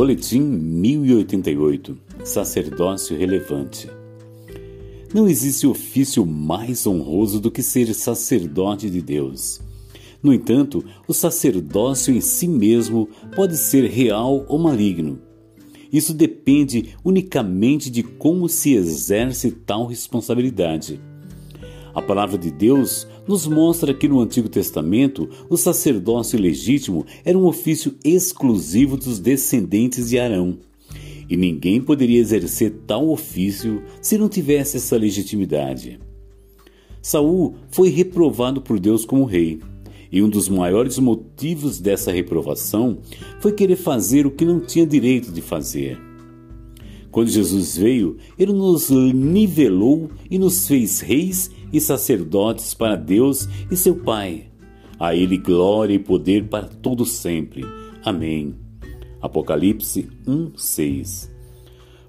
[0.00, 1.94] Boletim 1088
[2.24, 3.86] Sacerdócio Relevante
[5.12, 9.60] Não existe ofício mais honroso do que ser sacerdote de Deus.
[10.22, 15.20] No entanto, o sacerdócio em si mesmo pode ser real ou maligno.
[15.92, 20.98] Isso depende unicamente de como se exerce tal responsabilidade.
[21.94, 27.46] A palavra de Deus nos mostra que no Antigo Testamento o sacerdócio legítimo era um
[27.46, 30.58] ofício exclusivo dos descendentes de Arão.
[31.28, 35.98] E ninguém poderia exercer tal ofício se não tivesse essa legitimidade.
[37.02, 39.60] Saul foi reprovado por Deus como rei,
[40.12, 42.98] e um dos maiores motivos dessa reprovação
[43.40, 45.98] foi querer fazer o que não tinha direito de fazer.
[47.10, 53.76] Quando Jesus veio, ele nos nivelou e nos fez reis e sacerdotes para Deus e
[53.76, 54.46] seu Pai.
[54.98, 57.64] A Ele glória e poder para todo sempre.
[58.04, 58.54] Amém.
[59.20, 61.30] Apocalipse 1, 6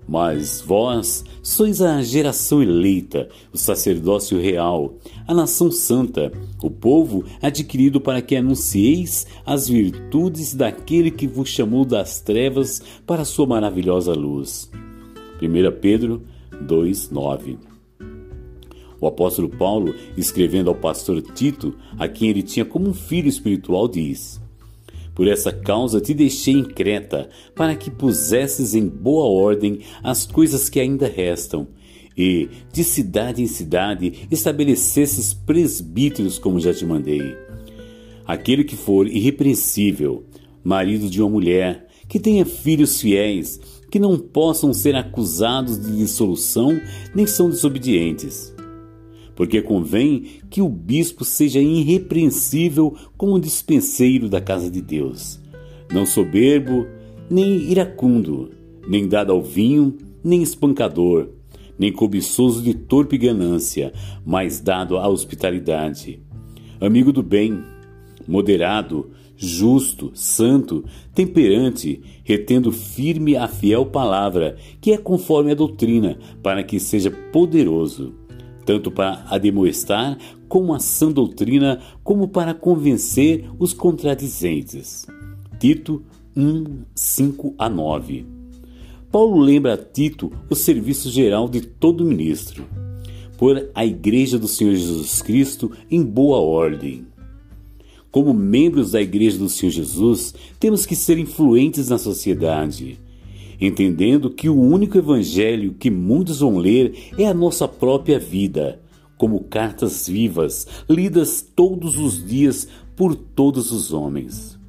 [0.07, 4.95] Mas vós sois a geração eleita, o sacerdócio real,
[5.27, 11.85] a nação santa, o povo adquirido para que anuncieis as virtudes daquele que vos chamou
[11.85, 14.69] das trevas para a sua maravilhosa luz.
[15.41, 16.21] 1 Pedro
[16.61, 17.70] 2, 9
[19.01, 23.87] o apóstolo Paulo, escrevendo ao pastor Tito, a quem ele tinha como um filho espiritual,
[23.87, 24.39] diz:
[25.15, 30.69] Por essa causa te deixei em Creta, para que pusesses em boa ordem as coisas
[30.69, 31.67] que ainda restam,
[32.15, 37.35] e, de cidade em cidade, estabelecesses presbíteros, como já te mandei.
[38.27, 40.23] Aquele que for irrepreensível,
[40.63, 46.79] marido de uma mulher, que tenha filhos fiéis, que não possam ser acusados de dissolução,
[47.15, 48.53] nem são desobedientes
[49.35, 55.39] porque convém que o bispo seja irrepreensível como dispenseiro da casa de Deus,
[55.91, 56.85] não soberbo,
[57.29, 58.51] nem iracundo,
[58.87, 61.29] nem dado ao vinho, nem espancador,
[61.77, 63.91] nem cobiçoso de torpe ganância,
[64.25, 66.21] mas dado à hospitalidade.
[66.79, 67.63] Amigo do bem,
[68.27, 70.85] moderado, justo, santo,
[71.15, 78.13] temperante, retendo firme a fiel palavra, que é conforme a doutrina, para que seja poderoso
[78.71, 80.17] tanto para ademoestar
[80.47, 85.05] como a sã doutrina, como para convencer os contradizentes.
[85.59, 86.01] Tito
[86.37, 88.25] 1, 5 a 9.
[89.11, 92.65] Paulo lembra a Tito o serviço geral de todo ministro,
[93.37, 97.05] por a Igreja do Senhor Jesus Cristo em boa ordem.
[98.09, 102.97] Como membros da Igreja do Senhor Jesus, temos que ser influentes na sociedade
[103.61, 108.81] entendendo que o único evangelho que muitos vão ler é a nossa própria vida,
[109.17, 114.59] como cartas vivas, lidas todos os dias por todos os homens.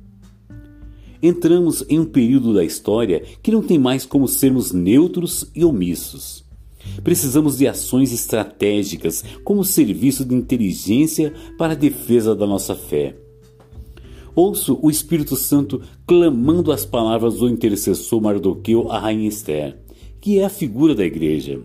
[1.23, 6.45] Entramos em um período da história que não tem mais como sermos neutros e omissos.
[7.03, 13.22] Precisamos de ações estratégicas como serviço de inteligência para a defesa da nossa fé
[14.35, 19.79] Ouço o Espírito Santo clamando as palavras do intercessor Mardoqueu a Rainha Esther,
[20.21, 21.61] que é a figura da igreja.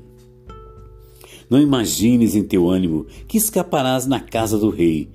[1.50, 5.10] Não imagines em teu ânimo que escaparás na casa do rei,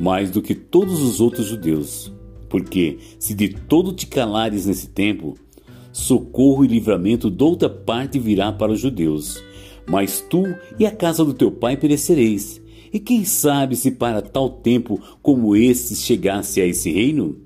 [0.00, 2.12] mais do que todos os outros judeus.
[2.48, 5.36] Porque, se de todo te calares nesse tempo,
[5.92, 9.40] socorro e livramento de outra parte virá para os judeus.
[9.88, 10.42] Mas tu
[10.76, 12.60] e a casa do teu pai perecereis.
[12.92, 17.36] E quem sabe se para tal tempo como este chegasse a esse reino?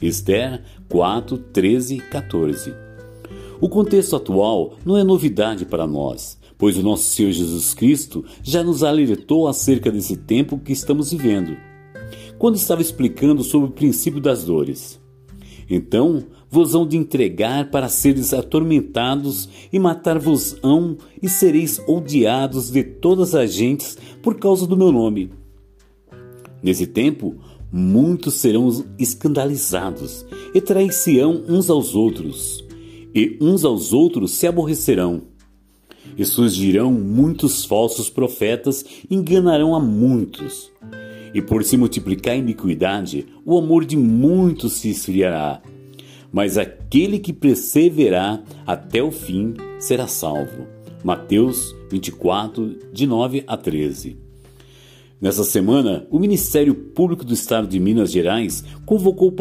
[0.00, 2.72] Esther 4, 13 e 14.
[3.60, 8.62] O contexto atual não é novidade para nós, pois o nosso Senhor Jesus Cristo já
[8.62, 11.56] nos alertou acerca desse tempo que estamos vivendo,
[12.38, 14.98] quando estava explicando sobre o princípio das dores.
[15.68, 23.34] Então vos hão de entregar para seres atormentados e matar-vos-ão e sereis odiados de todas
[23.34, 25.30] as gentes por causa do meu nome.
[26.62, 27.36] Nesse tempo,
[27.72, 32.64] muitos serão escandalizados e trair-se-ão uns aos outros,
[33.14, 35.22] e uns aos outros se aborrecerão.
[36.18, 40.70] E surgirão muitos falsos profetas, enganarão a muitos.
[41.32, 45.62] E por se multiplicar a iniquidade, o amor de muitos se esfriará.
[46.32, 50.66] Mas aquele que perseverar até o fim será salvo.
[51.02, 54.16] Mateus 24, de 9 a 13.
[55.20, 59.34] Nessa semana, o Ministério Público do Estado de Minas Gerais convocou o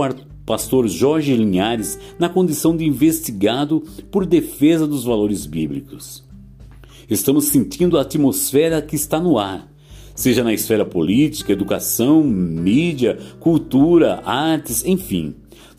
[0.45, 6.27] pastor Jorge Linhares na condição de investigado por defesa dos valores bíblicos.
[7.09, 9.71] Estamos sentindo a atmosfera que está no ar,
[10.19, 15.33] seja na esfera política, educação, mídia, cultura, artes, enfim,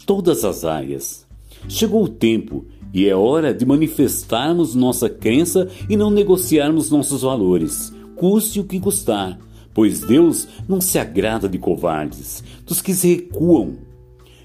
[0.06, 1.26] todas as áreas.
[1.68, 7.92] Chegou o tempo e é hora de manifestarmos nossa crença e não negociarmos nossos valores,
[8.16, 9.38] custe o que custar,
[9.74, 13.76] pois Deus não se agrada de covardes, dos que se recuam.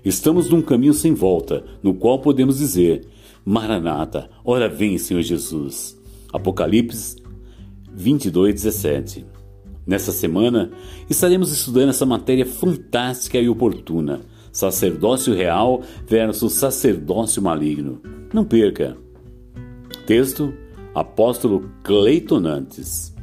[0.03, 3.07] Estamos num caminho sem volta, no qual podemos dizer:
[3.45, 5.97] Maranata, ora vem, Senhor Jesus.
[6.33, 7.15] Apocalipse
[7.94, 9.34] 22, 17.
[9.85, 10.71] Nessa semana,
[11.09, 14.21] estaremos estudando essa matéria fantástica e oportuna:
[14.51, 18.01] sacerdócio real versus sacerdócio maligno.
[18.33, 18.97] Não perca!
[20.07, 20.53] Texto:
[20.93, 23.14] Apóstolo Cleiton Nantes.